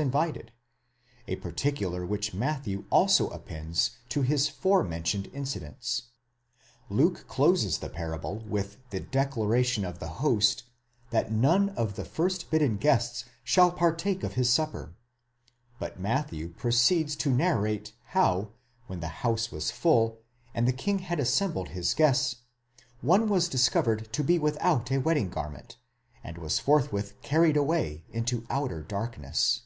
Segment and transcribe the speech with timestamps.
[0.00, 0.52] invited,
[1.26, 6.02] a particular which Matthew also appends to his fore mentioned inci dents.
[6.88, 10.62] Luke closes the parable with the declaration of the host,
[11.10, 14.94] that none of the first bidden guests shall partake of his supper;
[15.80, 18.50] but Matthew proceeds to narrate how,
[18.86, 20.18] when the house was full,
[20.54, 22.36] and the king had assembled his atte
[23.00, 25.76] one was discovered to be without a wedding garment,
[26.22, 29.62] and was hwith carried away into outer darkness.